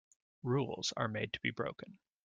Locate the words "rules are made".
0.41-1.31